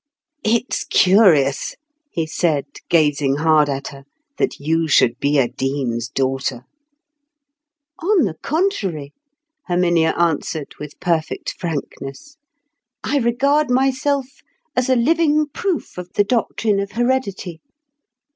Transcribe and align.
"It's 0.43 0.83
curious," 0.85 1.75
he 2.09 2.25
said, 2.25 2.65
gazing 2.89 3.35
hard 3.35 3.69
at 3.69 3.89
her, 3.89 4.05
"that 4.39 4.59
you 4.59 4.87
should 4.87 5.19
be 5.19 5.37
a 5.37 5.47
dean's 5.47 6.09
daughter." 6.09 6.65
"On 7.99 8.25
the 8.25 8.33
contrary," 8.41 9.13
Herminia 9.67 10.15
answered, 10.17 10.73
with 10.79 10.99
perfect 10.99 11.53
frankness, 11.59 12.37
"I 13.03 13.19
regard 13.19 13.69
myself 13.69 14.25
as 14.75 14.89
a 14.89 14.95
living 14.95 15.45
proof 15.49 15.99
of 15.99 16.11
the 16.13 16.23
doctrine 16.23 16.79
of 16.79 16.93
heredity." 16.93 17.61